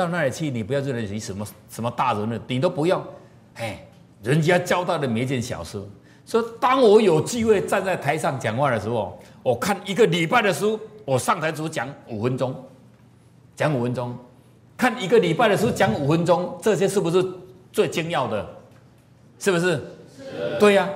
[0.00, 3.04] 到那里去，你不要认为你什么什么大人了，你都不用。
[3.56, 3.86] 哎，
[4.22, 5.78] 人家交代的每一件小事，
[6.24, 12.54] 说当我有机会站在台上讲话的时候，我看一个礼拜的书，我上台只讲五分钟，
[13.54, 14.16] 讲五分钟，
[14.76, 17.22] 看一个礼拜的书讲五分钟，这些是不是
[17.70, 18.48] 最精要的？
[19.38, 19.76] 是不是？
[20.16, 20.58] 是。
[20.58, 20.88] 对呀。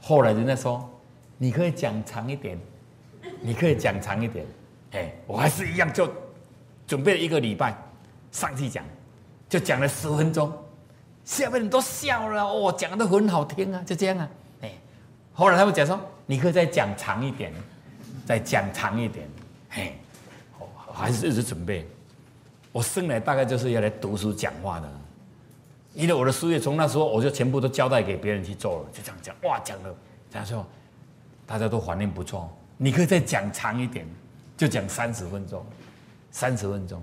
[0.00, 0.88] 后来人家说，
[1.38, 2.58] 你可以讲长一点，
[3.40, 4.44] 你可以讲长一点。
[4.90, 6.08] 哎，我还是一样，就
[6.86, 7.76] 准备了一个礼拜
[8.32, 8.84] 上去讲，
[9.48, 10.52] 就讲了十分钟，
[11.24, 14.28] 下面人都笑了，哦，讲的很好听啊，就这样啊，
[14.62, 14.72] 哎，
[15.32, 17.52] 后来他们讲说，你可以再讲长一点，
[18.26, 19.28] 再讲长一点，
[19.70, 19.96] 嘿，
[20.92, 21.86] 还是一直准备。
[22.72, 24.90] 我生来大概就是要来读书讲话的，
[25.94, 29.94] 因为我的事业从那时候我就全部都交代给别人去做了，就这样讲，哇，讲了，
[30.30, 30.66] 讲说
[31.46, 34.06] 大家都反应不错，你可以再讲长一点。
[34.54, 35.64] 就讲三十分钟，
[36.30, 37.02] 三十分钟，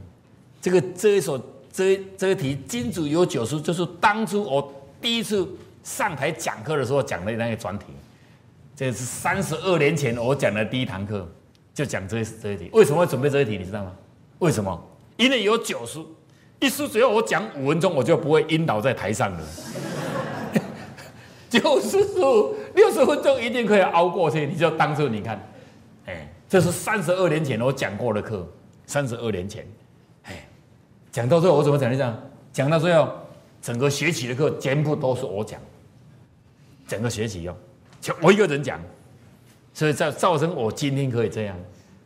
[0.62, 1.40] 这个这一首
[1.72, 5.48] 这这一题金主有九书，就是当初我第一次
[5.84, 7.86] 上台讲课的时候讲的那个专题，
[8.76, 11.28] 这是三十二年前我讲的第一堂课，
[11.74, 12.70] 就讲这这一题。
[12.74, 13.58] 为什么会准备这一题？
[13.58, 13.92] 你知道吗？
[14.40, 14.88] 为什么？
[15.18, 16.16] 因为有九书，
[16.60, 19.40] 一书只要我讲五分钟，我就不会晕倒在台上了。
[21.50, 25.42] 九十书六十分钟一定可以熬过去，你就当初你看，
[26.06, 26.28] 哎。
[26.50, 28.44] 这是三十二年前我讲过的课，
[28.88, 29.64] 三十二年前，
[31.12, 31.92] 讲到最后我怎么讲？
[31.92, 32.18] 你讲
[32.52, 33.10] 讲到最后，
[33.62, 35.60] 整个学期的课全部都是我讲，
[36.88, 37.56] 整个学期哦，
[38.00, 38.80] 就我一个人讲，
[39.74, 41.56] 所以造造成我今天可以这样。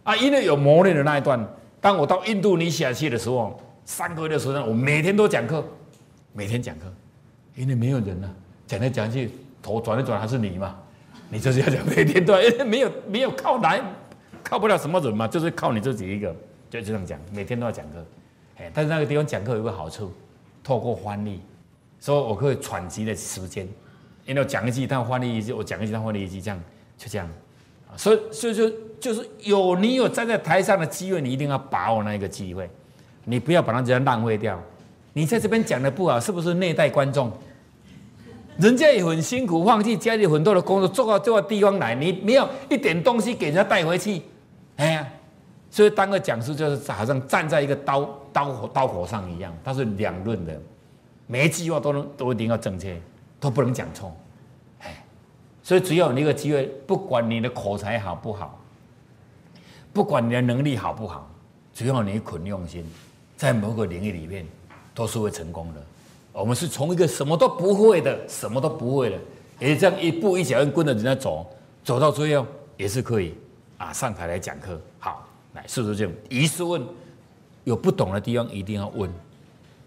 [0.04, 1.46] 啊，因为有磨练的那一段。
[1.80, 5.64] 当我到印度尼西亚去的时候，三个月的时候，我每天都讲课，
[6.32, 6.86] 每天讲课，
[7.56, 8.30] 因为没有人啊，
[8.66, 9.30] 讲来讲去，
[9.62, 10.78] 头转一转还是你嘛，
[11.30, 13.82] 你就是要讲每天都，因为没有没有靠来。
[14.42, 16.34] 靠不了什么人嘛，就是靠你自己一个，
[16.70, 18.06] 就这样讲，每天都要讲课，
[18.58, 20.12] 哎，但是那个地方讲课有个好处，
[20.64, 21.42] 透过翻译，
[22.00, 23.68] 所以我可以喘息的时间，
[24.26, 26.60] 因为我讲一句，他翻译一句，我讲一句，他翻译一句，这样
[26.98, 27.28] 就这样，
[27.98, 32.70] 所以所以说就是有你有站在台上的机会，你一定要把握那一个机会，
[33.26, 34.62] 你不要把它这样浪费掉。
[35.14, 37.32] 你在这边讲的不好，是不是虐待观众？
[38.58, 44.22] 人家也很辛苦，放弃家里很多的工作，做到这个地方来，你没有一点东西给人家带回去。
[44.76, 45.08] 哎呀，
[45.74, 50.56] 所以当个讲师就是好像站在一个刀刀刀火上一样，他是两论的，
[51.26, 53.02] 每一句话都能都一定要正确，
[53.40, 54.16] 都不能讲错。
[54.82, 55.04] 哎，
[55.64, 58.62] 所以只要你一个机会，不管你的口才好不好，
[59.92, 61.28] 不管你的能力好不好，
[61.74, 62.86] 只要你肯用心，
[63.36, 64.46] 在某个领域里面
[64.94, 65.82] 都是会成功的。
[66.34, 69.18] 我们是从一个什么都不会的，什么都不会的，
[69.58, 71.44] 也这样一步一脚印跟着人家走，
[71.84, 72.46] 走到最后
[72.78, 73.34] 也是可以。
[73.80, 76.14] 啊，上台来讲课，好，来，是不是这样？
[76.30, 76.82] 疑是问，
[77.64, 79.10] 有不懂的地方一定要问，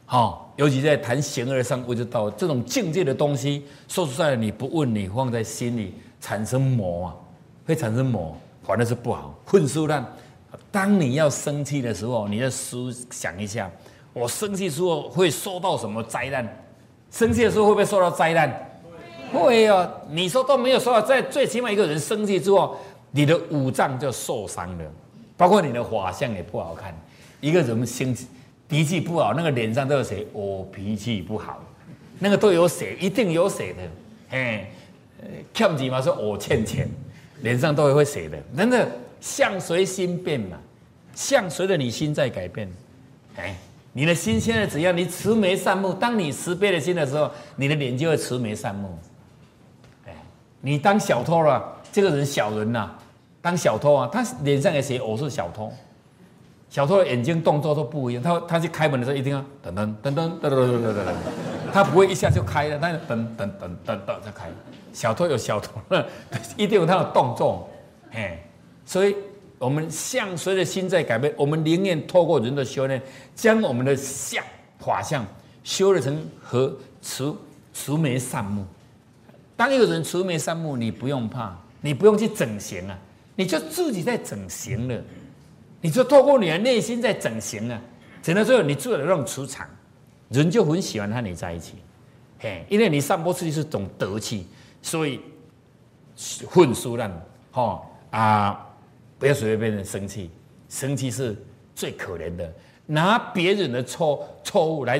[0.04, 7.16] 好，尤其在谈形而上我就到这种境界的东西，说实在，你不问，你放在心里产生魔啊，
[7.66, 9.34] 会产生魔，反而是不好。
[9.44, 10.06] 混书烂，
[10.70, 13.68] 当你要生气的时候，你要思想一下，
[14.12, 16.64] 我生气时候会受到什么灾难？
[17.10, 18.70] 生气的时候会不会受到灾难？
[19.32, 22.76] 会啊，你说都没有受到，在最起码一个人生气之后。
[23.12, 24.84] 你的五脏就受伤了，
[25.36, 26.94] 包括你的法相也不好看。
[27.40, 28.16] 一个人心
[28.68, 31.62] 脾气不好，那个脸上都有写我脾气不好，
[32.18, 33.82] 那个都有写，一定有写的。
[34.30, 34.68] 哎，
[35.54, 36.88] 欠钱嘛说我欠钱，
[37.42, 38.38] 脸上都会写的。
[38.56, 38.88] 真的
[39.20, 40.56] 相随心变嘛，
[41.14, 42.68] 相随着你心在改变。
[43.36, 43.54] 哎，
[43.92, 44.96] 你的心现在怎样？
[44.96, 45.92] 你慈眉善目。
[45.92, 48.98] 当你慈悲的心的时候，你的脸就会慈眉善目。
[50.06, 50.12] 哎，
[50.60, 52.90] 你当小偷了，这个人小人呐。
[53.46, 55.72] 当小偷啊，他脸上也写我是小偷。
[56.68, 61.14] 小偷的眼睛动作都不一样，他他去开门的时候一定要噔噔噔噔噔噔噔噔噔，
[61.72, 64.48] 他不会一下就开了，但是噔噔噔噔噔再开。
[64.92, 65.80] 小偷有小偷，
[66.58, 67.68] 一定有他的动作，
[68.10, 68.36] 嘿。
[68.84, 69.14] 所以
[69.60, 73.00] 我们相随着心在改变，我们宁愿透过人的修炼，
[73.36, 74.42] 将我们的相
[74.80, 75.24] 法相
[75.62, 77.32] 修炼成和慈
[77.72, 78.64] 慈眉善目。
[79.56, 82.98] 当一个人慈眉善目，你不用怕，你不用去整形啊。
[83.36, 85.00] 你就自己在整形了，
[85.82, 87.78] 你就透过你的内心在整形啊，
[88.22, 89.68] 整到最后你做了那种磁场，
[90.30, 91.74] 人就很喜欢和你在一起，
[92.38, 94.46] 嘿，因为你散播出去是种德气，
[94.80, 95.20] 所以
[96.48, 97.12] 混输烂，
[97.52, 98.66] 哈啊，
[99.18, 100.30] 不要随随便便生气，
[100.70, 101.36] 生气是
[101.74, 102.50] 最可怜的，
[102.86, 104.98] 拿别人的错错误来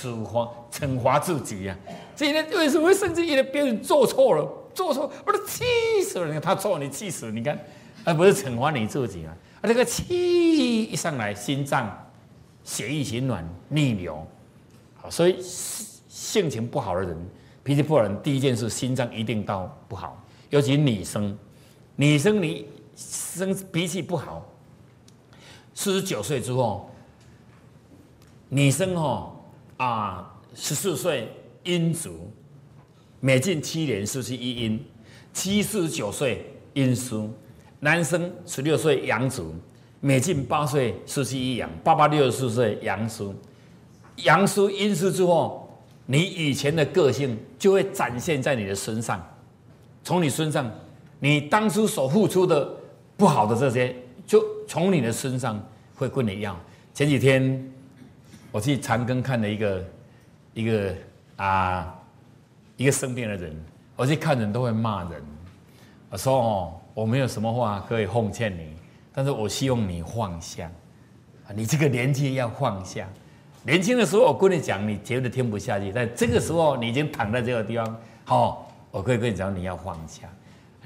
[0.00, 1.78] 处罚惩罚自己呀，
[2.16, 3.24] 今天为什么会生气？
[3.24, 4.50] 因为别人做错了。
[4.74, 5.64] 做错，我都气
[6.02, 6.26] 死了！
[6.26, 7.30] 你看他错，你气死！
[7.30, 7.58] 你看，
[8.04, 9.36] 而不是惩罚你自己啊！
[9.60, 11.90] 啊，这个气一上来，心脏
[12.64, 14.26] 血液循环逆流。
[14.96, 17.16] 好，所以性情不好的人，
[17.62, 21.38] 脾气不好的人，第一件事心脏一定到不好，尤其女生，
[21.96, 22.66] 女生你
[22.96, 24.44] 生脾气不好，
[25.74, 26.90] 四十九岁之后，
[28.48, 29.36] 女生哦
[29.76, 31.32] 啊十四岁
[31.64, 32.30] 阴足，
[33.24, 34.84] 每进七年是不是一阴，
[35.32, 36.44] 七四十九岁
[36.74, 37.26] 阴虚，
[37.80, 39.54] 男生十六岁阳足，
[40.00, 43.24] 每进八岁是不是一阳，八八六十四岁阳虚。
[44.16, 45.74] 阳虚阴虚之后，
[46.04, 49.26] 你以前的个性就会展现在你的身上。
[50.02, 50.70] 从你身上，
[51.18, 52.70] 你当初所付出的
[53.16, 56.60] 不好的这些，就从你的身上会跟你一样。
[56.92, 57.72] 前几天
[58.52, 59.84] 我去长庚看了一个
[60.52, 60.94] 一个
[61.36, 61.98] 啊
[62.76, 63.54] 一个生病的人，
[63.96, 65.22] 我去看人都会骂人。
[66.10, 68.68] 我说哦，我没有什么话可以奉劝你，
[69.12, 70.70] 但是我希望你放下
[71.46, 73.08] 啊，你这个年纪要放下。
[73.64, 75.90] 年轻的时候，我跟你讲，你绝对听不下去。
[75.90, 80.28] 但这个时候，你已经躺在这个地方，好，我可以跟你讲，你要放下。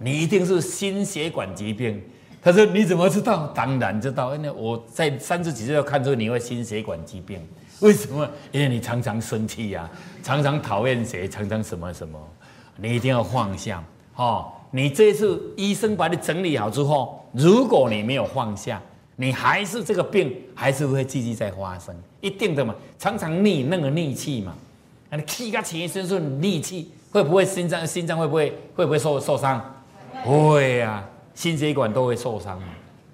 [0.00, 2.00] 你一定是心血管疾病。
[2.40, 3.48] 他说：“你怎么知道？
[3.48, 7.44] 当然知道，因为我在三十几岁就看出你会心血管疾病。
[7.86, 8.28] 为什么？
[8.52, 9.88] 因为你常常生气呀，
[10.22, 12.18] 常常讨厌谁，常常什么什么。
[12.76, 13.82] 你一定要放下。
[14.16, 18.80] 哦，你这次医生把你整理好之后，如果你没有放下。”
[19.20, 22.72] 你还是这个病，还是会继续在发生，一定的嘛。
[23.00, 24.54] 常常逆那个逆气嘛，
[25.10, 29.60] 你气个前一身是逆气，会不会心脏心脏会不会会不会受受伤？
[30.22, 31.04] 会呀，
[31.34, 32.60] 心血管都会受伤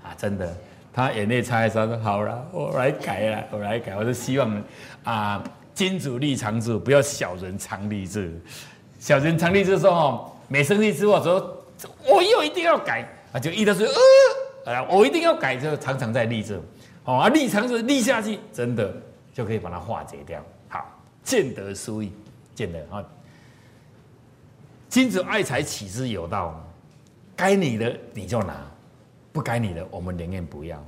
[0.02, 0.54] 啊，真的。
[0.94, 4.62] 他眼泪擦一擦说：“好了，我来改了，我来改。”我是希望
[5.02, 5.42] 啊，
[5.74, 8.40] 金主立长治，不要小人常立志。
[9.00, 11.64] 小人常立志说：“哦，每生气之后说，
[12.06, 13.92] 我又一定要改啊，就一到说呃。”
[14.72, 16.58] 哎，我一定要改，就常常在立志，
[17.04, 18.94] 哦啊，立长是立下去，真的
[19.34, 20.40] 就可以把它化解掉。
[20.68, 20.86] 好，
[21.22, 22.12] 见得书意，
[22.54, 23.04] 见得啊。
[24.88, 26.64] 君子爱财，取之有道。
[27.36, 28.54] 该你的你就拿，
[29.34, 30.82] 不该你的我们宁愿不要。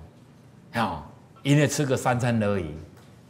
[0.73, 1.05] 啊，
[1.43, 2.71] 因为吃个三餐而已，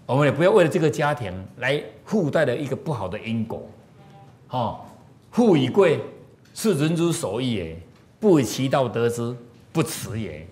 [0.05, 3.67] 我们也不要为了这个家庭来附带了一个不好的因果。
[4.47, 4.95] 好，
[5.31, 6.01] 富与贵
[6.53, 7.77] 是人之所欲也，
[8.21, 9.35] 不以其道得之。
[9.73, 10.47] 不辞也，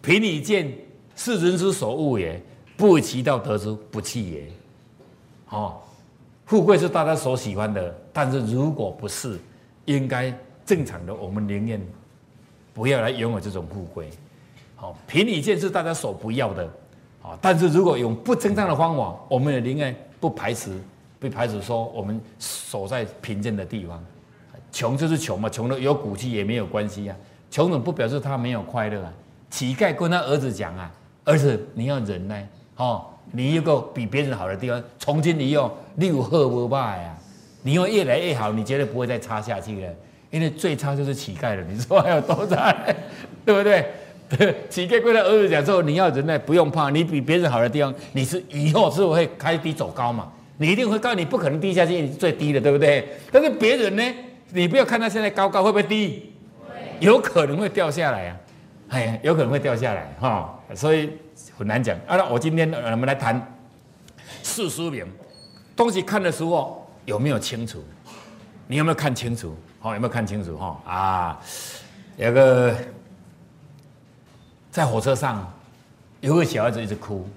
[0.00, 0.72] 贫以贱
[1.14, 2.42] 是人之所恶也，
[2.78, 4.48] 不为其道得之不弃也。
[5.44, 5.86] 好，
[6.46, 9.38] 富贵是大家所喜欢的，但是如果不是，
[9.84, 10.34] 应该
[10.64, 11.78] 正常的，我们宁愿
[12.74, 14.10] 不要来拥有这种富贵。
[14.76, 16.64] 好，贫与贱是大家所不要的，
[17.22, 20.78] 啊，但是如果用不正当的方法，我们也宁愿不排斥，
[21.18, 24.04] 不排斥说我们守在贫贱的地方，
[24.70, 27.16] 穷就是穷嘛，穷的有骨气也没有关系呀。
[27.50, 29.12] 穷人不表示他没有快乐啊！
[29.48, 30.92] 乞丐跟他儿子讲啊
[31.24, 32.44] ：“儿子，你要忍耐
[32.74, 34.82] 哦，你有个比别人好的地方。
[34.98, 37.16] 从今以后，六贺不败啊，
[37.62, 39.92] 你会越来越好，你绝对不会再差下去了。
[40.34, 42.74] 因为最差就是乞丐了，你说还有多差，
[43.44, 43.86] 对不对？
[44.68, 50.32] 乞丐跟他儿子讲说：你要忍耐，不用怕，你比别人好的地方，你是以后是会开低走高嘛？
[50.56, 53.06] 你一定会高，你不可能低下去，你是最低的，对不对？
[53.30, 54.02] 但是别人呢，
[54.50, 56.32] 你不要看他现在高高，会不会低？
[56.98, 58.36] 有可能会掉下来啊，
[58.88, 61.10] 哎，有可能会掉下来哈，所以
[61.56, 61.96] 很难讲。
[62.08, 63.40] 啊，那我今天我们来谈
[64.42, 65.06] 四书名，
[65.76, 67.80] 东西看的时候有没有清楚？
[68.66, 69.54] 你有没有看清楚？
[69.84, 70.56] 好，有没有看清楚？
[70.56, 71.40] 哈啊，
[72.16, 72.74] 有个
[74.70, 75.46] 在火车上，
[76.22, 77.28] 有个小孩子一直哭，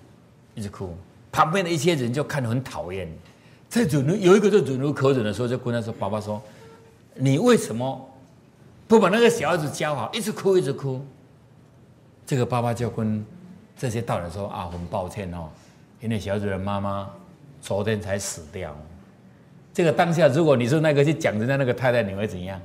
[0.56, 0.96] 一直哭，
[1.30, 3.06] 旁边的一些人就看得很讨厌。
[3.68, 6.42] 在忍，有一个在忍无可忍的时候，就跟他说：“爸爸说，
[7.16, 8.10] 你为什么？”
[8.88, 11.06] 不把那个小孩子教好，一直哭一直哭。
[12.26, 13.26] 这个爸爸就跟
[13.78, 15.50] 这些大人说：“啊，很抱歉哦，
[16.00, 17.10] 因为小孩子的妈妈
[17.62, 18.74] 昨天才死掉。
[19.78, 22.60] 这个当下，如果你是那个去讲人家那个太太，你会怎样？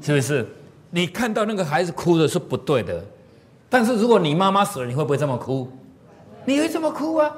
[0.00, 0.46] 是不是？
[0.90, 3.04] 你看到那个孩子哭的是不对的，
[3.68, 5.68] 但是如果你妈妈死了，你会不会这么哭？
[6.44, 7.28] 你会这么哭啊？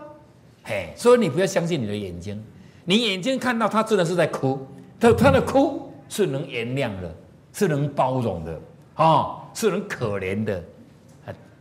[0.64, 2.38] 嘿，所以你不要相信你的眼睛，
[2.84, 4.66] 你眼睛看到他真的是在哭，
[5.00, 7.10] 他他的哭是能原谅的。”
[7.54, 8.60] 是能包容的，
[8.96, 10.62] 哦，是能可怜的，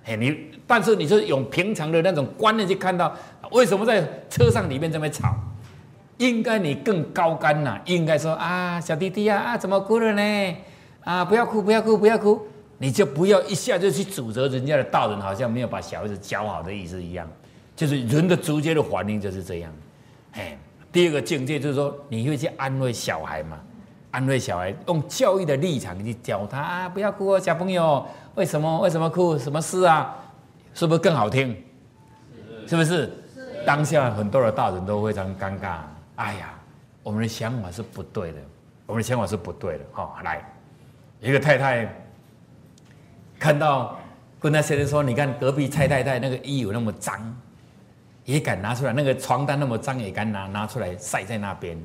[0.03, 3.15] 哎，你，但是你是用平常的那种观念去看到，
[3.51, 5.34] 为什么在车上里面这么吵？
[6.18, 10.56] 应该你更高干呐，应该说啊，小弟弟啊，啊，怎么哭了呢？
[11.04, 12.42] 啊，不要哭，不要哭，不要哭，
[12.78, 17.28] 你就不要一下就去指责人家的大人，好像没有把小孩子教好的意思一样，
[17.76, 19.72] 就是人的直接的反应就是这样，
[20.34, 20.58] 哎，
[20.92, 23.60] 第二个境界就是说，你会去安慰小孩嘛？
[24.12, 26.88] 安慰小孩，用教育的立场去教他啊！
[26.88, 28.06] 不要哭哦，小朋友，
[28.36, 28.80] 为什么？
[28.80, 29.38] 为什么哭？
[29.38, 30.16] 什么事啊？
[30.74, 31.54] 是不是更好听？
[32.66, 33.12] 是不是？
[33.66, 35.80] 当下很多的大人都非常尴尬。
[36.16, 36.54] 哎呀，
[37.04, 38.38] 我们的想法是不对的，
[38.86, 39.84] 我们的想法是不对的。
[39.92, 40.44] 好，来，
[41.20, 41.88] 一个太太
[43.38, 43.98] 看到
[44.40, 47.20] 跟那先生说：“你看隔壁蔡太太那个衣服那么脏，
[48.24, 51.78] 也敢拿出来；那个床单那么脏，也敢拿拿出来晒在那边。”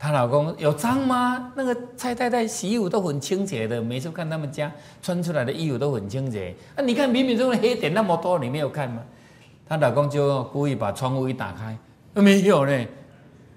[0.00, 1.52] 她老公有脏吗？
[1.56, 4.70] 那个蔡太太洗衣服都很清洁的，每次看他们家
[5.02, 6.54] 穿出来的衣服都很清洁。
[6.76, 9.02] 啊，你看明明这个黑点那么多，你没有看吗？
[9.68, 11.76] 她老公就故意把窗户一打开，
[12.22, 12.86] 没有呢。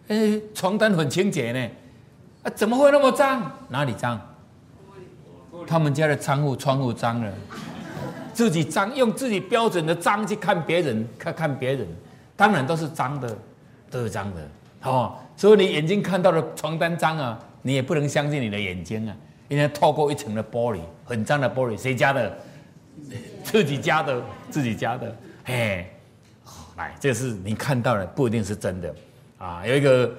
[0.08, 1.70] 哎，床单很清洁呢。
[2.44, 3.52] 啊，怎么会那么脏？
[3.70, 4.20] 哪里脏？
[5.68, 7.32] 他们家的窗户窗户脏了，
[8.34, 11.88] 自己脏，用自己标准的脏去看别人，看看别人，
[12.36, 13.38] 当然都是脏的，
[13.90, 14.42] 都是脏的。
[14.82, 19.16] 哦，所以你眼睛看到的床单脏啊，你也不能相信你的眼睛啊，
[19.48, 22.36] 因为透过一层的玻璃，很脏的玻璃，谁家的？
[23.44, 25.16] 自己家的，自己家的。
[25.44, 25.86] 嘿，
[26.82, 28.94] 来，这是你看到的，不一定是真的
[29.38, 29.66] 啊。
[29.66, 30.12] 有一个，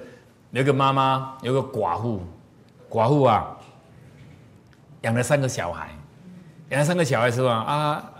[0.51, 2.21] 有一个妈妈，有个寡妇，
[2.89, 3.55] 寡妇啊，
[5.01, 5.89] 养了三个小孩，
[6.69, 7.51] 养了三个小孩是吧？
[7.51, 8.11] 啊，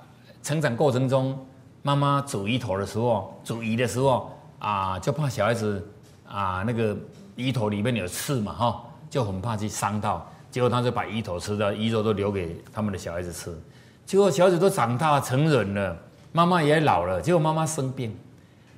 [0.42, 1.38] 成长过程中，
[1.82, 5.88] 妈妈煮鱼头的时候，煮鱼的时候啊，就怕小孩子。
[6.26, 6.98] 啊，那个
[7.36, 13.56] 鱼头里面有刺嘛，哈，就很怕去伤到，结果他就把鱼头吃掉，鱼肉都留给他们的小孩子吃。
[14.04, 15.96] 结果小孩子都长大成人了，
[16.32, 18.18] 妈妈也老了，结果妈妈生病，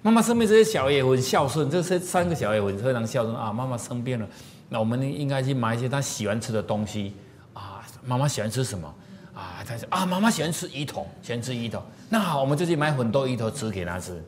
[0.05, 3.51] 妈妈生病，这些小孩也很孝顺，这些三个小孩很非常孝顺啊。
[3.51, 4.27] 妈妈生病了，
[4.69, 7.15] 那我们应该去买一些他喜欢吃的东西
[7.53, 7.81] 啊。
[8.03, 8.88] 妈妈喜欢吃什么
[9.33, 9.65] 啊？
[9.67, 11.81] 他说啊，妈妈喜欢吃鱼头，喜欢吃鱼头。
[12.07, 14.24] 那好，我们就去买很多鱼头吃给他吃。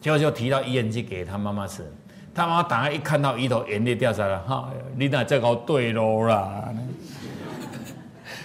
[0.00, 1.88] 结果就提到医院去给他妈妈吃。
[2.34, 4.36] 他妈妈打开一看到鱼头，眼泪掉下来。
[4.38, 6.74] 哈，你那这个对喽啦。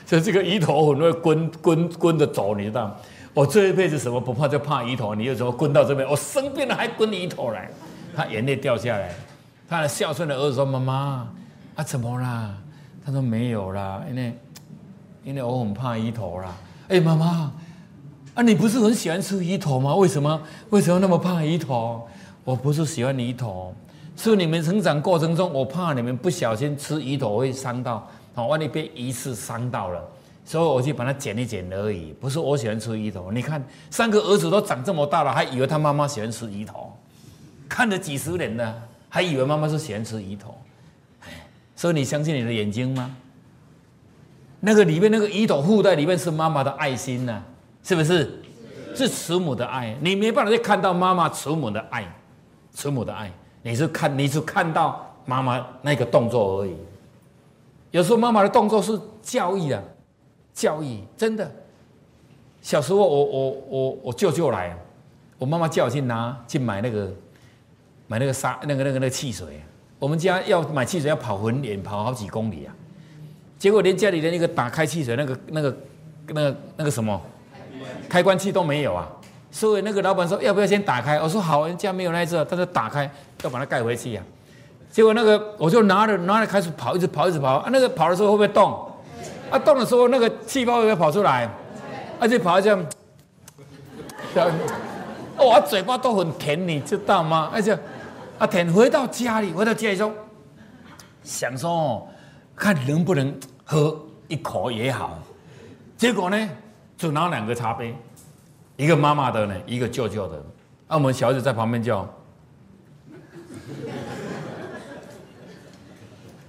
[0.05, 2.95] 所 以这个鱼头很会滚滚滚的走，你知道？
[3.33, 5.13] 我这一辈子什么不怕，就怕鱼头。
[5.15, 6.07] 你有什么滚到这边？
[6.09, 7.69] 我生病了还滚鱼头来？
[8.15, 9.11] 他眼泪掉下来。
[9.67, 11.27] 他的孝顺的儿子说：“妈妈，
[11.75, 12.55] 啊怎么啦？”
[13.05, 14.37] 他说：“没有啦，因为
[15.23, 16.55] 因为我很怕鱼头啦。”
[16.89, 17.51] 哎，妈妈，
[18.33, 19.95] 啊你不是很喜欢吃鱼头吗？
[19.95, 22.07] 为什么为什么那么怕鱼头？
[22.43, 23.75] 我不是喜欢鱼头，
[24.15, 30.03] 是你们成长过程中，我怕你们不小心吃鱼头会伤到，好，万一被鱼刺伤到了，
[30.49, 32.11] 所以我去把它剪一剪而已。
[32.19, 36.91] 不是我喜欢吃鱼头，你看三个儿子都长这么大了，还以为他妈妈喜欢吃鱼头，
[37.69, 40.57] 看了几十年了，还以为妈妈是喜欢吃鱼头。
[41.75, 43.15] 所以你相信你的眼睛吗？
[44.59, 47.43] 那个里面那个鱼头附在里面是妈妈的爱心呢，
[47.83, 48.41] 是不是？
[48.95, 52.03] 是慈母的爱，你没办法去看到妈妈慈母的爱。
[52.73, 56.75] 慈母的爱，你是看你是看到妈妈那个动作而已。
[57.91, 59.81] 有时候妈妈的动作是教育啊，
[60.59, 61.49] 教育真的。
[62.61, 64.77] 小时候我我我我舅舅来，
[65.37, 67.09] 我妈妈叫我去拿去买那个
[68.07, 69.61] 买那个沙那个那个那个汽水。
[69.97, 72.75] 我们家要买汽水要跑很远，跑好几公里啊。
[73.57, 75.77] 结果连家里的那个打开汽水那个那个
[76.27, 77.21] 那个那个什么
[78.09, 79.09] 开关器都没有啊。
[79.51, 81.17] 所以那个老板说要不要先打开？
[81.21, 83.09] 我说好，人家没有那一只，他说打开
[83.43, 84.21] 要把它盖回去呀。
[84.91, 87.59] 结果那个我就拿着拿着开始跑，一直跑一直跑。
[87.59, 88.88] 啊，那个跑的时候会不会动？
[89.51, 91.49] 啊，动的时候那个气泡会跑出来？
[92.19, 92.85] 而且跑这样，
[95.37, 97.49] 哇， 嘴巴都很甜，你知道吗？
[97.53, 97.77] 而且
[98.37, 100.13] 啊，甜回到家里，回到家里说，
[101.23, 102.07] 想说
[102.55, 105.17] 看能不能喝一口也好。
[105.97, 106.49] 结果呢，
[106.97, 107.95] 就拿两个茶杯。
[108.75, 110.37] 一个妈妈的呢，一个舅舅的，
[110.87, 112.01] 啊，我们小孩子在旁边叫，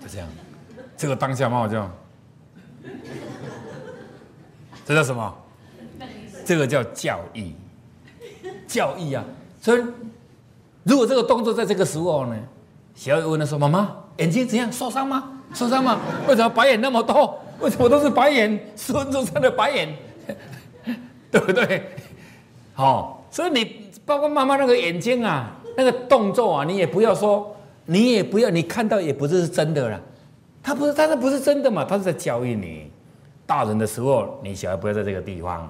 [0.00, 0.28] 就这样，
[0.96, 1.90] 这个当下妈妈叫，
[4.90, 5.32] 这叫什么？
[6.44, 7.52] 这个叫教育，
[8.66, 9.24] 教育啊！
[9.62, 9.84] 所以，
[10.82, 12.36] 如果这个动作在这个时候呢，
[12.96, 14.72] 小孩问他说：“妈妈，眼睛怎样？
[14.72, 15.42] 受伤吗？
[15.54, 16.00] 受伤吗？
[16.26, 17.38] 为什么白眼那么多？
[17.60, 18.58] 为什么都是白眼？
[18.74, 19.94] 孙中山的白眼，
[21.30, 21.84] 对不对？”
[22.74, 27.54] 哦，所以你包括妈妈那个眼睛啊，那个动作啊，你也不要说，
[27.86, 30.00] 你也不要，你看到也不是真的了。
[30.60, 31.84] 他不是，他那不是真的嘛？
[31.84, 32.90] 他是在教育你。
[33.50, 35.68] 大人的时候，你小孩不要在这个地方。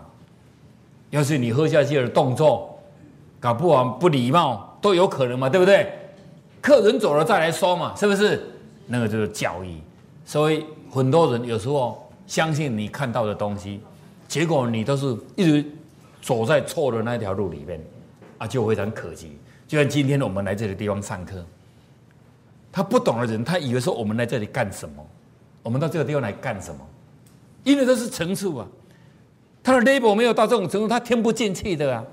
[1.09, 2.79] 要是你喝下去的动作，
[3.41, 5.91] 搞不好不礼貌都有可能嘛，对不对？
[6.61, 8.45] 客人走了再来说嘛，是不是？
[8.87, 9.79] 那个就是教育。
[10.27, 13.81] 所以很多人有时候相信你看到的东西，
[14.29, 15.65] 结果你都是一直。
[16.23, 17.81] 走在错的那条路里面，
[18.37, 19.39] 啊，就非常可惜。
[19.67, 21.43] 就像今天我们来这个地方上课，
[22.71, 25.03] 他不懂的人，他以为说我们来这里干什么？
[25.63, 26.81] 我们到这个地方来干什么？
[27.65, 28.67] 因为这是层次啊，
[29.63, 32.05] 他的 label 没有到这种程度，他听不进去的啊。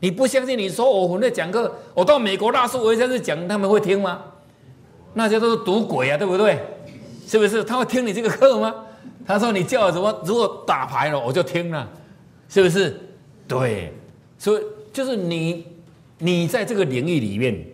[0.00, 0.58] 你不相信？
[0.58, 4.22] 你说我混在讲课，我到美国大师我这样子讲，他们会听吗？
[5.14, 6.58] 那些都是赌鬼啊，对不对？
[7.26, 7.64] 是不是？
[7.64, 8.74] 他会听你这个课吗？
[9.26, 10.22] 他说你叫我什么？
[10.24, 11.88] 如果打牌了，我就听了，
[12.48, 13.00] 是不是？
[13.48, 13.92] 对，
[14.38, 15.64] 所以就是你，
[16.18, 17.66] 你在这个领域里面，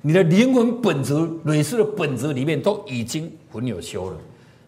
[0.00, 4.16] 你的灵魂本质、累世的本质里面都已经很有修了，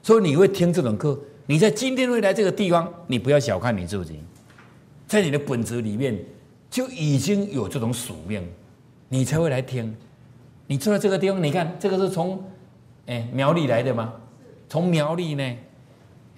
[0.02, 1.18] 所以你会听这种课。
[1.50, 4.20] 你在今天未来这个地方，你不要小看你自己，
[5.08, 6.16] 在你的本质里面
[6.70, 8.48] 就已经有这种宿命，
[9.08, 9.92] 你才会来听。
[10.68, 12.40] 你坐在这个地方，你看这个是从
[13.06, 14.12] 哎苗栗来的吗？
[14.68, 15.56] 从苗栗呢？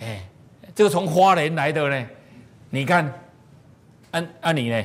[0.01, 0.27] 哎，
[0.75, 2.07] 这个从花莲来的呢？
[2.71, 3.13] 你看，
[4.13, 4.83] 按按你呢？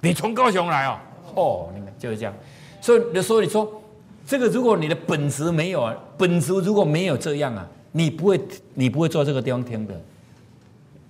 [0.00, 0.98] 你从高雄来哦？
[1.36, 2.34] 哦，你看就是这样。
[2.80, 3.80] 所以，所以你说
[4.26, 7.64] 这个，如果你的本质没有啊，本质如果没有这样啊。
[7.92, 8.40] 你不会，
[8.74, 10.00] 你不会坐这个地方听的。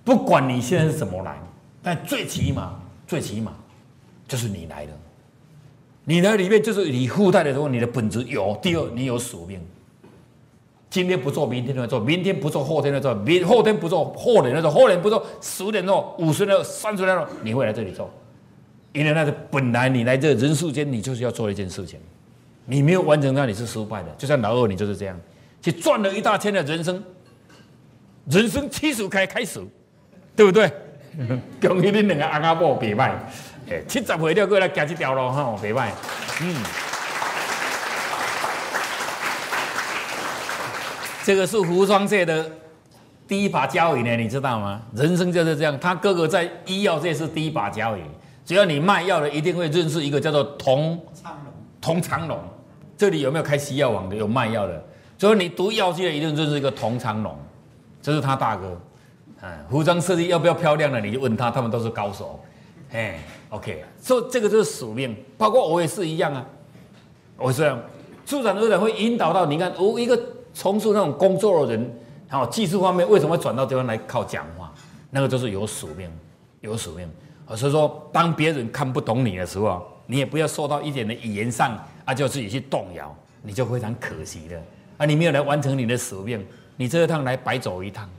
[0.03, 1.37] 不管你现在是怎么来，
[1.81, 3.53] 但最起码，最起码，
[4.27, 4.91] 就是你来了。
[6.05, 8.57] 你来里面就是你附带的时候，你的本质有。
[8.61, 9.59] 第二，你有使命。
[10.89, 18.09] 今天不做，明天再做；明天不做，后天再做；明后天不做，后年再做；后年不做，十年后、五十年后、三十年后，你会来这里做。
[18.91, 21.99] 因为那是本来你来这人世间，你就是要做一件事情。
[22.65, 24.09] 你没有完成那，你是失败的。
[24.17, 25.19] 就像老二，你就是这样。
[25.63, 27.01] 去赚了一大圈的人生，
[28.29, 29.65] 人生七十开开始，
[30.35, 30.69] 对不对？
[31.61, 33.17] 恭喜你两个阿阿婆别卖，
[33.69, 35.93] 哎，七十岁了过来加一条路哈，别卖，
[36.41, 36.55] 嗯。
[41.23, 42.45] 这个是服装界的
[43.25, 44.81] 第一把交椅呢，你知道吗？
[44.93, 48.01] 人生就是这样，他哥哥在医药界是第一把交椅，
[48.43, 51.53] 只要你卖药的，一定会认识一个叫做童昌龙。
[51.79, 52.37] 童昌龙，
[52.97, 54.15] 这里有没有开西药网的？
[54.17, 54.85] 有卖药的。
[55.23, 57.33] 所以你读药剂的一定就是一个同昌龙，
[58.01, 58.77] 这是他大哥。
[59.39, 62.37] 哎，服装设计要不要漂亮的，你就问他，他们都是高手。
[62.91, 66.45] 哎，OK，所以这个就是使命，包括我也是一样啊。
[67.37, 67.79] 我是这样，
[68.25, 70.21] 自然而然会引导到你看，我一个
[70.53, 74.73] 从事那种工作的人，然后技术方面为什么转到这边来靠讲话？
[75.09, 76.11] 那个就是有使命，
[76.59, 77.09] 有使命。
[77.55, 84.61] 所以说，当别人看不懂你的时候，你也不要受到一点的语言上啊，就自己去动摇，你就非常可惜的。
[84.97, 88.09] 啊，你没有来完成你的使命，你这一趟来白走一趟，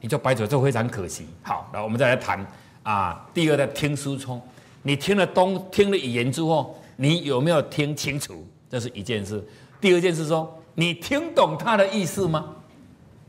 [0.00, 1.26] 你就白走，就非常可惜。
[1.42, 2.44] 好，那我们再来谈
[2.82, 4.40] 啊，第二个听书聪，
[4.82, 8.46] 你听了东听了语言之后，你有没有听清楚？
[8.70, 9.42] 这是一件事。
[9.80, 12.46] 第二件事说，你听懂他的意思吗？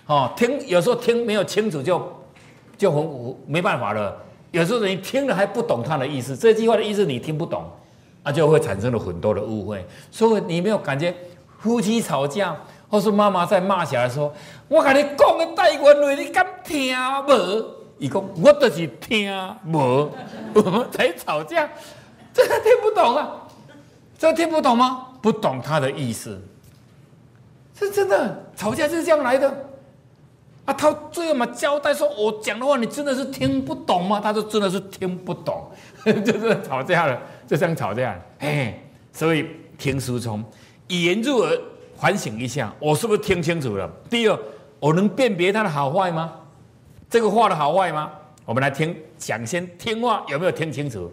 [0.06, 2.12] 哦，听有时候听没有清楚就
[2.78, 4.16] 就很没办法了。
[4.52, 7.64] 有时候你听了还不懂他的意思，这句话的意思你听不懂，
[8.24, 9.84] 那就会产生了很多的误会。
[10.12, 11.14] 所以你没有感觉
[11.60, 12.56] 夫妻吵架？
[12.94, 14.32] 或是妈妈在骂小孩说
[14.70, 16.96] ：“我跟你讲的台湾话，你敢听
[17.28, 17.66] 无？”
[17.98, 19.34] 伊讲：“我就是听
[19.66, 20.12] 无。”
[20.94, 21.68] 才吵架，
[22.32, 23.32] 这个听不懂啊？
[24.16, 25.08] 这听不懂吗？
[25.24, 26.40] 不懂他的意思，
[27.76, 29.50] 是真的吵架就是这样来的
[30.66, 30.74] 啊！
[30.76, 35.68] 他最后嘛交代说：“我讲的话你真的是听不懂吗？”他说：“真的是听不懂，
[36.06, 38.80] 就是吵架了，就这样吵架。”哎，
[39.12, 40.46] 所以听书从
[40.90, 41.60] 语言入耳。
[42.04, 43.90] 反省一下，我是不是听清楚了？
[44.10, 44.38] 第二，
[44.78, 46.34] 我能辨别他的好坏吗？
[47.10, 48.12] 这个话的好坏吗？
[48.44, 51.10] 我们来听讲，先听话有没有听清楚？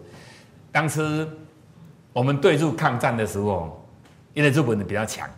[0.69, 1.25] 当时
[2.11, 3.81] 我们对日抗战的时候，
[4.33, 5.29] 因为日本人比较强，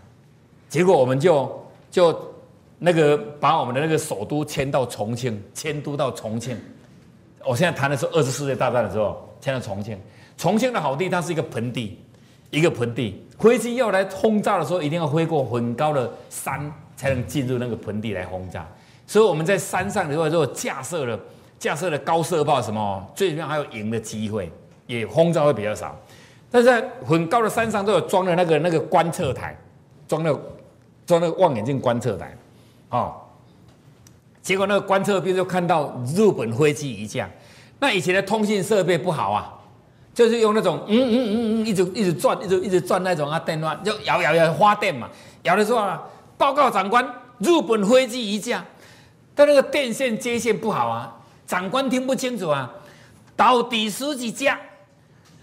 [0.70, 2.34] 结果我们就就
[2.80, 6.58] 那个把我们的那个首都迁到重庆，迁都到重庆。
[7.46, 10.00] 我现在谈的是二次世界大战的时候迁到重庆。
[10.36, 12.00] 重庆的好地，它是一个盆地。
[12.54, 18.64] 一个盆地，飞机要来轰炸的时候，一定要飞过很高的山，才能进入那个盆地来轰炸。
[19.08, 21.20] 所以我们在山上的话，如果架设了
[21.58, 24.52] 架设了高射炮什么，最起码还有赢的机会，
[24.86, 26.00] 也轰炸会比较少。
[26.52, 29.58] 但是在很高的山上都有装了那个那个观测台，
[30.08, 30.40] 装了
[31.08, 32.38] 装那个望远镜观测台，
[32.92, 33.16] 哦，
[34.44, 37.28] 结果那个观测兵就看到日本飞机一架，
[37.80, 39.60] 那以前的通信设备不好啊。
[40.14, 45.10] 就是用那种嗯嗯嗯嗯一直一直转一直一直转那种啊电话，就摇摇摇花电嘛，
[45.42, 46.02] 摇的时候啊，
[46.38, 47.04] 报告长官，
[47.40, 48.64] 日本飞机一架，
[49.34, 51.16] 但那个电线接线不好啊，
[51.48, 52.72] 长官听不清楚啊，
[53.36, 54.60] 到底十几架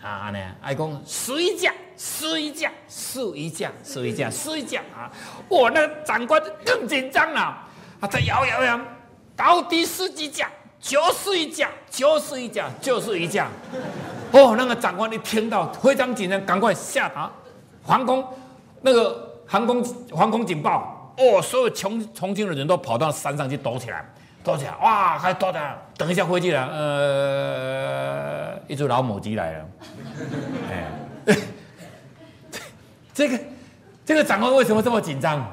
[0.02, 0.38] 啊呢？
[0.62, 5.10] 爱讲十一架，十一架，十一架，十一架，十一架啊！
[5.48, 7.40] 我那个长官更紧张了，
[7.98, 8.80] 啊，在摇摇摇，
[9.36, 10.48] 到底十几架？
[10.80, 13.46] 就是一架，就是一架，就是一架。
[14.32, 17.30] 哦，那个长官一听到非常紧张，赶快下达
[17.84, 18.24] 航空
[18.82, 21.12] 那个航空航空警报。
[21.16, 24.04] 哦，所有重重庆的人都跑到山上去躲起来。
[24.42, 25.60] 躲起来，哇，还躲着，
[25.98, 29.68] 等一下飞机来，呃，一只老母鸡来了，
[30.72, 30.86] 哎，
[33.12, 33.38] 这个
[34.02, 35.46] 这个长官为什么这么紧张？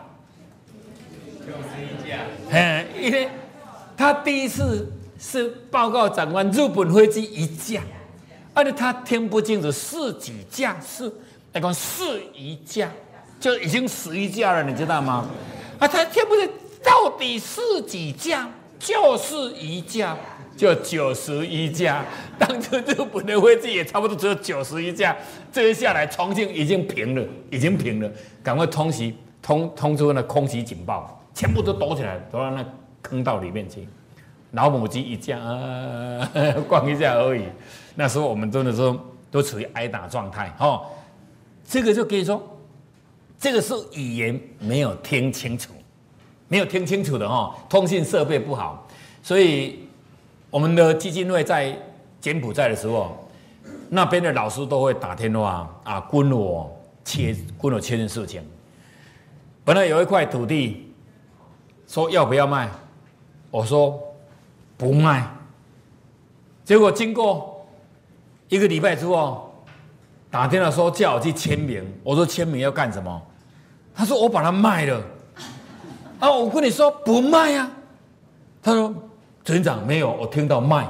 [2.50, 3.30] 哎，因为
[3.98, 7.82] 他第一次是报告长官，日本飞机一架，
[8.58, 11.14] 而且他听不清楚是几架，是
[11.54, 12.90] 那个是一架，
[13.40, 15.30] 就已经十一架了，你知道吗？
[15.78, 16.50] 啊，他听不清
[16.84, 20.18] 到底是几架，就是一架，
[20.58, 22.04] 就九十一架。
[22.40, 25.16] 当初日本的飞机也差不多只有九十一架，
[25.52, 31.24] 这一下来重庆已经平了，已经平了，赶快通袭通通出那空袭警报。
[31.36, 32.66] 全部都躲起来，躲到那
[33.04, 33.88] 坑道里面去。
[34.54, 36.28] 老母鸡一架啊，
[36.68, 37.44] 逛一下而已。
[38.00, 38.96] 那时候我们真的说
[39.32, 40.86] 都处于挨打状态，哈。
[41.66, 42.42] 这个就可以说，
[43.40, 45.74] 这个是语言没有听清楚，
[46.48, 47.56] 没有听清楚的哈。
[47.68, 48.88] 通信设备不好，
[49.24, 49.80] 所以
[50.52, 51.76] 我们的基金会在
[52.22, 53.28] 柬埔寨的时候，
[53.90, 56.72] 那边的老师都会打电话啊，跟我
[57.04, 58.42] 切，跟我确认事情。
[59.66, 60.84] 本来有一块土地。
[61.90, 62.70] 说要不要卖？
[63.50, 63.98] 我说
[64.76, 65.26] 不卖。
[66.66, 67.57] 结果经过
[68.50, 69.54] 一个礼拜之后，
[70.30, 71.84] 打电话说叫我去签名。
[72.04, 73.22] 我说签名要干什么？
[73.96, 75.02] 他说我把它卖了。
[76.20, 77.70] 啊，我跟你说不卖呀。
[78.62, 78.94] 他说
[79.44, 80.88] 村长没有，我听到卖。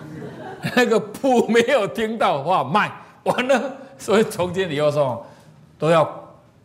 [0.74, 2.90] 那个不没有听到话卖
[3.24, 5.24] 完了，所以从今以后说
[5.78, 6.08] 都要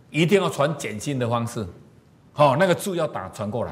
[0.09, 1.65] 一定要传简讯的方式。
[2.31, 3.71] 好，那个字要打传过来，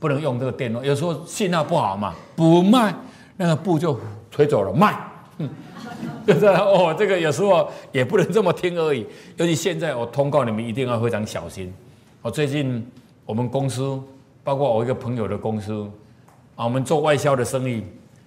[0.00, 0.82] 不能用这个电话。
[0.82, 2.94] 有时候信号不好嘛，不卖，
[3.36, 3.98] 那个布就
[4.30, 4.72] 吹走了。
[4.72, 4.98] 卖，
[5.36, 5.48] 嗯，
[6.26, 9.06] 就 是哦，这个有时候也不能这么听而已。
[9.36, 11.72] 尤其现在，我通告你们一定要非常小心。
[12.22, 12.86] 我最近
[13.24, 14.00] 我们公司，
[14.42, 15.88] 包括我一个朋友的公司，
[16.56, 17.84] 啊，我们做外销的生意，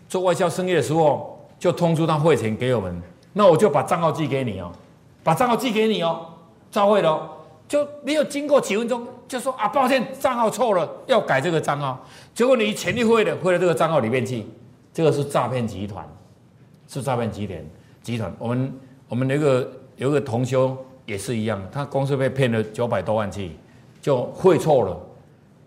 [0.08, 3.02] 做外销生意的时候，就通知他汇钱给我们，
[3.34, 4.72] 那我就把账号寄给你哦，
[5.24, 6.26] 把账号寄给你哦，
[6.72, 7.30] 照会了。
[7.68, 12.06] 就没有经过几分钟，就说啊，抱歉，账号错了，要改这个账号。
[12.36, 14.46] 结果你钱一汇的汇到这个账号里面去，
[14.94, 16.06] 这个是诈骗集团，
[16.92, 17.58] 是诈骗集团
[18.04, 18.36] 集团。
[18.38, 18.74] 我们
[19.08, 23.52] 我们那个有个同修也是一样，他公司被骗了九百多万去，
[24.02, 25.00] 就汇错了。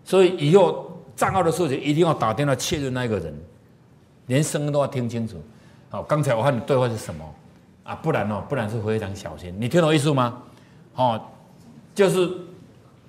[0.03, 3.33] 所以以后账号的事情一定要打电话确认那个人，
[4.27, 5.41] 连声音都要听清楚。
[5.89, 7.25] 好，刚才我和你对话是什么
[7.83, 7.95] 啊？
[7.95, 9.51] 不然哦，不然是非常小心。
[9.59, 10.43] 你听懂意思吗？
[10.93, 11.31] 好。
[11.95, 12.29] 就是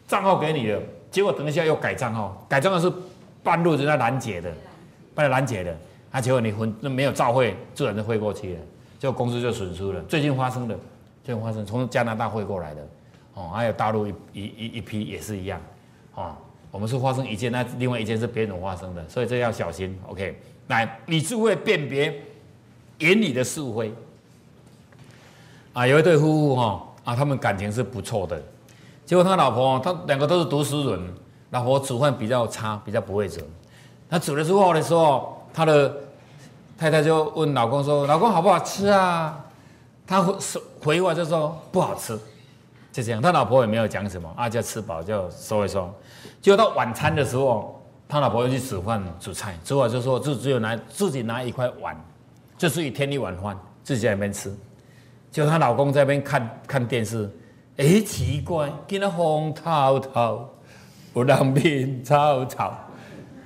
[0.07, 2.89] 账号给你的，结果等一下又改账号，改账号是
[3.43, 4.49] 半路人家拦截的，
[5.13, 5.77] 被拦截的，
[6.11, 8.61] 啊，结果你混那没有照会，自然就汇过去了，
[8.99, 10.01] 结果公司就损失了。
[10.03, 10.79] 最近发生的，
[11.23, 12.89] 最近发生从加拿大汇过来的，
[13.35, 15.61] 哦，还有大陆一一一一批也是一样，
[16.15, 16.35] 哦，
[16.71, 19.99] 我们是发生一件，那另外一件是别人发生的，所以这要小心。
[20.09, 20.39] OK，
[20.69, 22.15] 来，你是会辨别
[23.01, 23.93] 眼里的是非，
[25.75, 28.41] 啊，有一对夫妇哈，啊，他们感情是不错的。
[29.05, 31.15] 结果他老婆，他两个都是读书人，
[31.51, 33.41] 老婆煮饭比较差，比较不会煮。
[34.09, 35.91] 他煮的时候的时候，他的
[36.77, 39.43] 太太就问老公说：“老公好不好吃啊？”
[40.07, 40.37] 他回
[40.85, 42.15] 回话就说：“不好吃。”
[42.93, 45.91] 就这样，他老婆也没有讲什么，啊，就吃饱就收一收。
[46.43, 51.99] 结果到晚餐的时候，他老婆又去煮饭煮菜，煮完就说：“就只有拿自己拿一块碗，
[52.59, 54.55] 就自己添一碗饭，自己在那边吃。”
[55.33, 57.31] 结果她老公在那边看看电视。
[57.79, 60.47] 哎，奇怪，今天风滔滔，
[61.15, 62.75] 不让面草草，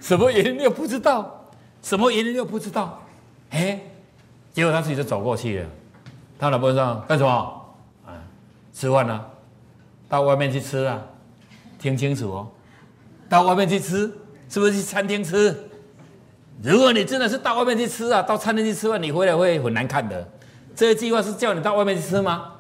[0.01, 1.40] 什么原因又不知道，
[1.83, 3.03] 什么原因又不知道，
[3.51, 3.81] 哎，
[4.53, 5.67] 结果他自己就走过去了。
[6.39, 7.31] 他老婆说：“干什么？
[8.07, 8.13] 啊，
[8.73, 9.25] 吃饭呢？
[10.09, 11.01] 到外面去吃啊？
[11.79, 12.49] 听清楚哦，
[13.29, 14.13] 到外面去吃，
[14.49, 15.55] 是不是去餐厅吃？
[16.63, 20.27] 如果你真的是到外面去吃啊，到餐厅去吃饭，你回来会很难看的。
[20.75, 22.53] 这个计划是叫你到外面去吃吗？”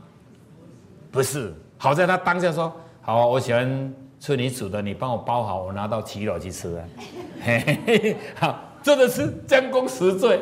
[1.12, 6.84] 不是，好在他当下说好，我喜欢吃你煮的，你帮我包好，我拿到七楼去吃啊。
[8.36, 10.40] 好， 真的是将功赎罪。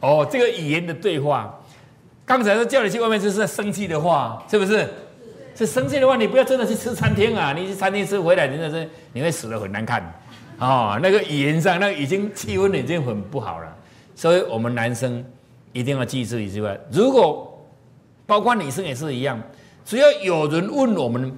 [0.00, 1.58] 哦，这个语言的对话，
[2.24, 4.88] 刚才说叫你去外面吃是生气的话，是不是？
[5.54, 7.52] 是生气的话，你不要真的去吃餐厅啊！
[7.52, 10.00] 你去餐厅吃回来，真的是你会死的很难看。
[10.58, 13.76] 哦，那个语言上，那已经气温已经很不好了。
[14.14, 15.24] 所以我们男生
[15.72, 17.66] 一定要记住一句话：如果
[18.24, 19.40] 包括女生也是一样。
[19.84, 21.34] 只要有人问我们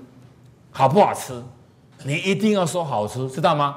[0.73, 1.41] 好不好吃，
[2.03, 3.77] 你一定要说好吃，知道吗？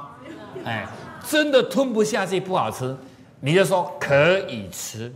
[0.66, 0.84] 哎，
[1.24, 2.96] 真的吞不下去不好吃，
[3.40, 5.12] 你就说可以吃，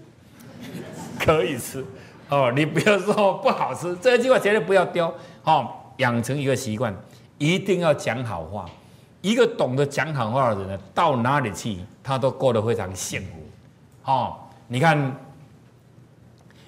[1.20, 1.86] 可以吃
[2.30, 2.52] 哦。
[2.56, 5.68] 你不要说不好吃，这句话绝对不要丢哦。
[5.98, 6.96] 养成一个习惯，
[7.40, 8.70] 一定要讲好话，
[9.22, 14.12] 一个懂得讲好话的人呢，到哪里去他都过得非常幸福。
[14.12, 14.36] 哦，
[14.68, 15.16] 你看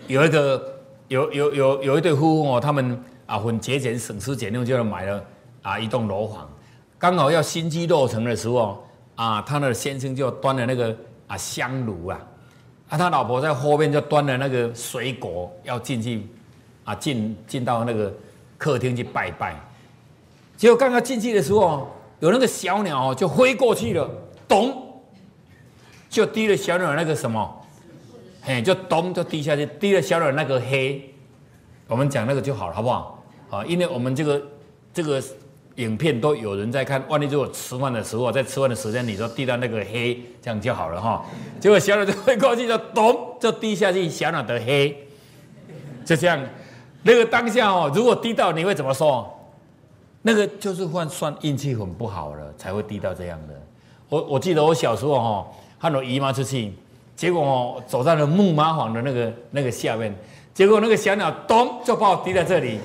[0.08, 5.24] 有一个有有有有一对夫妇哦，他们啊很节俭省吃俭用，就买了
[5.62, 6.50] 啊一栋楼房，
[6.98, 8.84] 刚好要新居落成的时候
[9.20, 10.96] 啊，他的先生就端了那个
[11.28, 12.18] 啊香炉啊，
[12.88, 16.26] 啊他老婆在后面就端了那个水果要进去
[16.86, 18.14] 啊进进到那个
[18.58, 19.60] 客厅去拜拜。
[20.56, 24.10] 结果刚刚进去的时候，有那个小鸟就飞过去了，
[24.48, 25.02] 咚，
[26.10, 27.62] 就滴了小鸟那个什么，
[28.42, 31.14] 嘿，就咚就滴下去，滴了小鸟那个黑。
[31.88, 33.22] 我们讲那个就好了，好不好？
[33.50, 34.42] 啊，因为我们这个
[34.94, 35.22] 这个
[35.80, 41.26] 影片都有人在看，万一如果吃饭的时候，在吃饭的时间，你说滴到那个黑，这样就好了哈。
[41.58, 45.08] 结果小鸟就飞过去，就咚就滴下去小鸟的黑，
[46.04, 46.38] 就这样。
[47.04, 49.34] 那个当下哦，如果滴到，你会怎么说？
[50.22, 53.54] 那个就是算算运气很不好了，才会滴到这样的。
[54.10, 56.74] 我我记得我小时候哈，和我姨妈出去，
[57.16, 60.14] 结果哦走在了木麻房的那个那个下面，
[60.54, 62.80] 结果那个小鸟咚就把我滴在这里。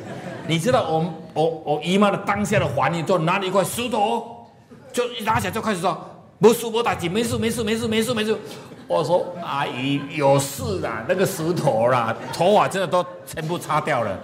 [0.47, 4.47] 你知道我我我姨妈的当下的反应，就拿了一块石头，
[4.93, 5.99] 就一拿起来就开始说：
[6.39, 8.39] 没事，没打紧，没事，没事，没事，没事，没事。
[8.87, 14.19] 我说阿姨有事啦，那个石头啦，头发真的都全部擦掉了，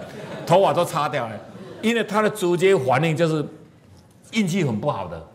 [0.47, 1.33] 头发都擦掉了。
[1.81, 3.43] 因为他的直接反应就是
[4.33, 5.27] 运气很不好的，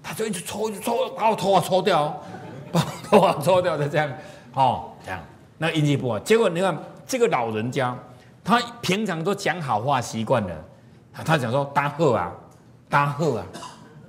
[0.00, 2.16] 他就一直抽，一直抽，把我头发抽掉，
[2.70, 4.08] 把头发抽掉的这样，
[4.54, 5.20] 哦，这样，
[5.58, 6.16] 那运气不好。
[6.20, 7.98] 结果你看这个老人家，
[8.48, 10.54] 他平常都讲好话习惯了，
[11.12, 12.32] 他讲说大贺啊，
[12.88, 13.46] 大贺啊，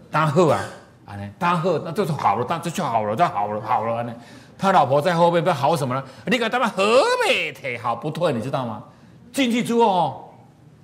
[0.10, 0.62] 大贺啊，
[1.06, 4.14] 啊呢，大贺，那就是好了，那这就好了，就好了，好了呢。
[4.58, 6.02] 他老婆在后面不好什么呢？
[6.28, 8.82] 你看他们河北退好不退，你知道吗？
[9.34, 10.26] 进去之后哦。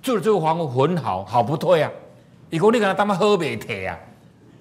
[0.02, 1.90] 住了这个房屋很好，好不退啊！
[2.50, 3.98] 如果你给他他妈喝白铁啊，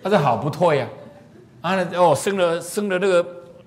[0.02, 0.90] 他说好不退啊！
[1.62, 3.18] 啊哦，生了生了那个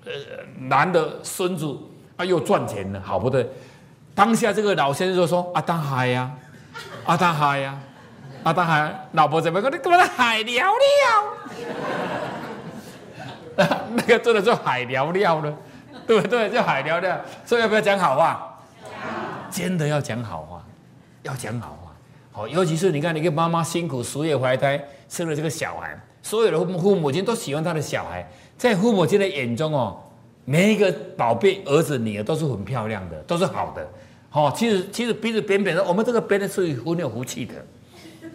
[0.03, 0.11] 呃
[0.59, 1.77] 男的孙子
[2.17, 3.47] 啊，又赚钱了，好不退。
[4.19, 6.29] 当下这个老先生就说：“阿当海呀，
[7.05, 7.79] 阿当海呀，
[8.43, 9.71] 阿当海，老婆怎么讲？
[9.71, 10.73] 你干嘛海聊
[13.55, 13.65] 聊？
[13.95, 15.57] 那个真的是海聊聊了，
[16.05, 16.49] 对不对？
[16.49, 18.59] 叫海聊聊，所以要不要讲好话？
[19.49, 20.61] 真的要讲好话。”
[21.23, 21.93] 要讲好话，
[22.33, 29.97] 好，尤其是你看，你跟妈妈辛苦十月怀胎生了这个小孩，所有的父母亲都喜欢他的小孩，在父母亲的眼中哦，
[30.43, 33.87] 每一个宝贝儿子女儿都是很漂亮的，都是好的，
[34.29, 37.53] 好，其实其实鼻子扁扁的，我们这个扁的是很有福气的，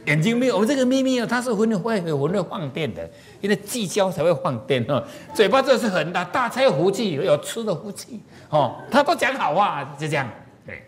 [0.06, 3.08] 眼睛没有，我们这个咪咪啊，它是很有会很会放电的，
[3.40, 5.02] 因为聚焦才会放电哦，
[5.32, 10.28] 嘴巴这是很大，大才有福气，有吃的福气，哦，他都讲好话，就这样。
[10.66, 10.82] 对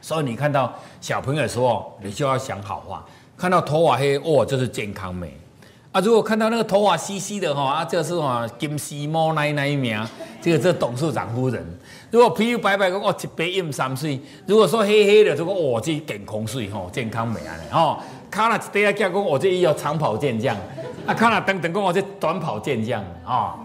[0.00, 3.04] 所以你看到小朋友说，你就要想好话。
[3.36, 5.32] 看到头发黑，哦，这是健康美
[5.98, 6.00] 啊！
[6.00, 10.00] 如果看到那个头发稀稀的哈，啊，这是哈金丝猫奶奶名，
[10.40, 11.66] 这个这董事长夫人。
[12.12, 14.20] 如果皮肤白白的，哦，一百一十三岁。
[14.46, 17.52] 如果说黑黑的，这个哦，这健康水吼，健康美啊！
[17.72, 17.98] 哦，
[18.30, 20.56] 看了一对啊，讲讲我这要长跑健将，
[21.04, 23.56] 啊，看了等等讲我这短跑健将啊。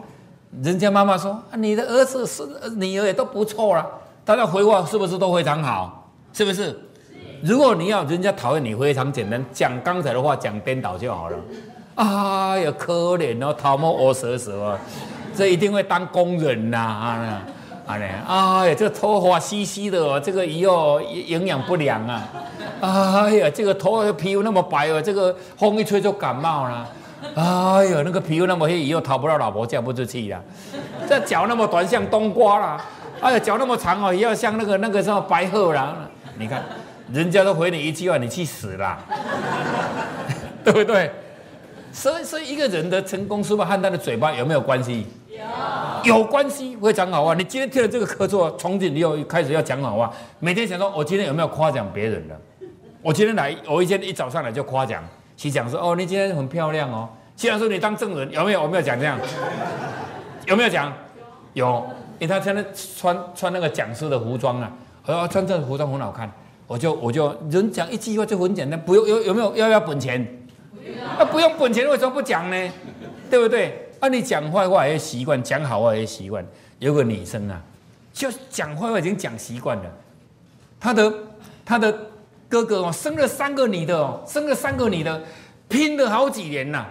[0.64, 2.44] 人家妈妈说，啊你的儿子是
[2.78, 3.86] 女儿也都不错了，
[4.26, 6.10] 大家回话是不是都非常好？
[6.34, 6.80] 是不是？
[7.44, 11.38] 如果你要人家讨厌你，非常简单，讲刚才的话讲颠倒就好了。
[11.96, 14.80] 哎呀，可怜哦，头毛乌蛇蛇啊，
[15.36, 17.42] 这一定会当工人呐啊！
[17.86, 22.24] 啊嘞，哎呀，这个头发稀稀的哦，这个以后营养不良啊！
[22.82, 26.90] 哎呀，这个头皮肤那么白哦，这个风一吹就感冒了。
[27.36, 30.42] 哎呀，那个皮肤那么黑，以后讨不到老婆，嫁不出去呀。
[31.08, 32.84] 这脚那么短，像冬瓜啦。
[33.22, 35.96] 哎呀，脚那么长哦，也要像那个那个什么白鹤啦。
[36.38, 36.64] 你看，
[37.12, 38.98] 人家都回你一句话，你去死啦，
[40.64, 41.12] 对不对？
[41.94, 45.06] 所以，所以一个人的成功是不是和他的嘴巴有没有关系？
[45.30, 46.76] 有，有关系。
[46.78, 47.36] 会讲好话。
[47.36, 52.36] 你今天听了这个课之后，从今以后开始要讲好话，每天想说，我今天有没有夸奖别人了？
[53.04, 55.04] 我今天来，我一天一早上来就夸奖，
[55.38, 57.08] 去讲说，哦，你今天很漂亮哦。
[57.36, 58.64] 既然说你当证人，有没有？
[58.64, 59.20] 有没有讲这样？
[60.48, 60.92] 有没有讲？
[61.54, 61.86] 有，
[62.18, 62.66] 因为他现在
[63.00, 64.72] 穿穿那个讲师的服装啊。
[65.06, 66.32] 呃，穿这个服装很好看，
[66.66, 70.26] 我就我就人讲一句话就很简单，不用有有没有要要本钱？
[71.18, 72.72] 啊，不用本钱为什么不讲呢？
[73.30, 73.90] 对不对？
[74.00, 76.46] 啊，你讲坏话也习惯，讲好话也习惯。
[76.80, 77.62] 有个女生啊，
[78.12, 79.84] 就讲坏话已经讲习惯了。
[80.80, 81.14] 她的
[81.66, 81.98] 她的
[82.50, 85.22] 哥哥哦，生了三个女的哦，生了三个女的，
[85.70, 86.86] 拼了好几年呐，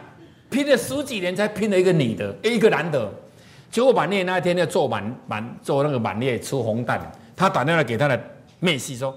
[0.50, 3.12] 拼了十几年才拼了一个女的，一个男的。
[3.70, 7.00] 结果满月那一天要做满满做那个满月吃红蛋。
[7.34, 8.20] 他打电话给他的
[8.60, 9.16] 妹婿说：“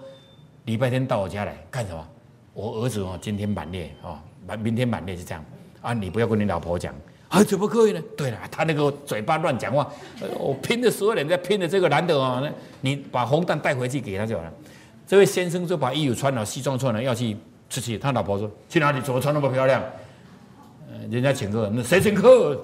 [0.66, 2.08] 礼拜天到我家来干什么？
[2.54, 5.44] 我儿子哦，今天满月哦，满明天满月是这样。
[5.82, 6.94] 啊，你不要跟你老婆讲。
[7.28, 8.02] 啊，怎么可以呢？
[8.16, 9.92] 对了，他那个嘴巴乱讲话，
[10.38, 12.50] 我拼的所有人在拼的这个男的哦，那
[12.82, 14.54] 你把红蛋带回去给他就好了。
[15.08, 17.36] 这位先生就把衣服穿了，西装穿了，要去
[17.70, 17.98] 出去。
[17.98, 19.02] 他老婆说：“去哪里？
[19.02, 19.82] 怎么穿那么漂亮？”
[20.88, 22.60] 呃，人家请客，那谁请客？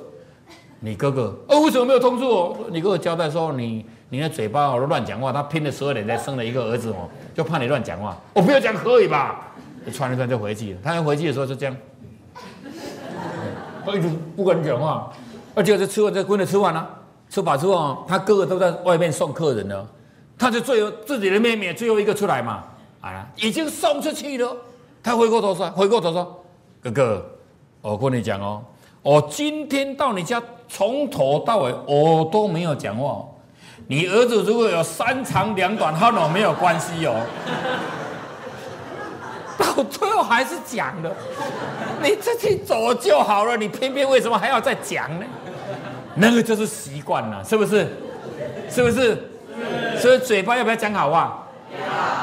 [0.80, 1.38] 你哥哥。
[1.48, 2.58] 哦，为什么没有通知我？
[2.72, 8.18] 你哥哥交代说你你的嘴巴都乱讲话，他拼的所有人在生了一个儿子哦，就怕你乱讲话。
[8.34, 9.54] 我不要讲可以吧？
[9.90, 10.80] 穿一穿就回去了。
[10.84, 11.76] 他要回去的时候就这样。
[13.86, 15.12] 他一直不跟你讲话，
[15.56, 16.88] 而且在吃完这跟着吃饭呢。
[17.30, 19.88] 吃饱之后，他哥哥都在外面送客人了，
[20.38, 22.62] 他就最后自己的妹妹最后一个出来嘛，
[23.00, 24.54] 啊，已经送出去了。
[25.02, 26.44] 他回过头说：“回过头说，
[26.84, 27.26] 哥哥，
[27.82, 28.62] 我跟你讲哦，
[29.02, 33.26] 我今天到你家从头到尾我都没有讲话。
[33.88, 37.16] 你儿子如果有三长两短，和我没有关系哦。”
[39.72, 41.12] 到最后还是讲了，
[42.04, 45.26] 你自己走就好了，你偏偏为什么还要再讲呢？
[46.16, 47.88] 那个就是习惯了，是不是？
[48.70, 49.18] 是不是？
[49.98, 51.48] 所以嘴巴要不要讲好话？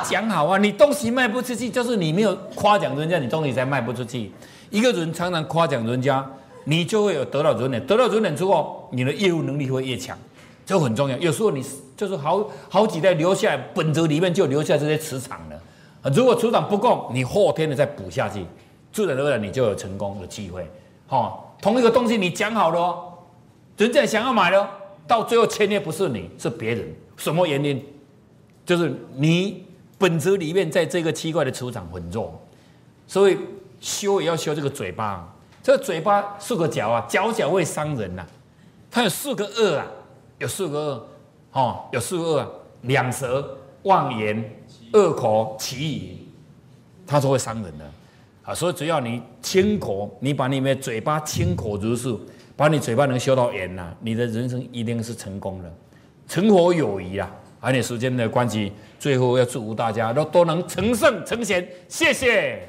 [0.05, 0.59] 讲好啊！
[0.59, 4.31] 你东西卖不出去，就是你没有夸奖人家，你东西才卖不出去。
[4.71, 6.25] 一个人常常夸奖人家，
[6.65, 10.17] 你就会有得到人脸，得到人脸之后，你的业务能力会越强，
[10.67, 11.17] 这很重要。
[11.19, 11.65] 有时候你
[11.97, 15.59] 就是好好几代留下来，本子里面就留下这些磁场了。
[16.15, 18.45] 如果出场不够，你后天的再补下去，
[18.93, 20.67] 自然而然你就有成功的机会。
[21.09, 22.97] 哈，同一个东西你讲好了，
[23.77, 24.69] 人家想要买了，
[25.07, 27.85] 到最后签约不是你是别人，什么原因？
[28.65, 29.65] 就是你
[29.97, 32.41] 本质里面在这个奇怪的磁场很弱，
[33.07, 33.39] 所以
[33.81, 35.35] 修也要修这个嘴巴。
[35.63, 38.25] 这个嘴巴四个角啊，角角会伤人呐。
[38.91, 39.87] 它有四个恶啊，
[40.39, 41.07] 有四个恶，
[41.53, 44.58] 哦，有四个恶，两舌、妄言。
[44.92, 46.16] 恶口、奇语，
[47.07, 47.85] 它都会伤人的
[48.42, 48.55] 啊！
[48.55, 52.14] 所以只要你清口，你把你们嘴巴清口如是，
[52.57, 55.72] 把你嘴巴能修到严呐，你的人生一定是成功的，
[56.27, 57.31] 成佛有余啊！
[57.61, 62.68] 而且时间的关系，最后要祝福大家都都能成圣成贤，谢谢。